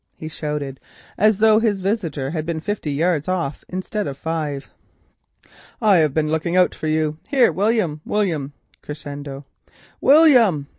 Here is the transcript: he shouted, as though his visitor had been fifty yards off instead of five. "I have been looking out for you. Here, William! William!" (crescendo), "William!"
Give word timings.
he 0.15 0.27
shouted, 0.27 0.79
as 1.15 1.37
though 1.37 1.59
his 1.59 1.81
visitor 1.81 2.31
had 2.31 2.43
been 2.43 2.59
fifty 2.59 2.91
yards 2.91 3.27
off 3.27 3.63
instead 3.69 4.07
of 4.07 4.17
five. 4.17 4.67
"I 5.79 5.97
have 5.97 6.11
been 6.11 6.27
looking 6.27 6.57
out 6.57 6.73
for 6.73 6.87
you. 6.87 7.19
Here, 7.27 7.51
William! 7.51 8.01
William!" 8.03 8.53
(crescendo), 8.81 9.45
"William!" 10.01 10.65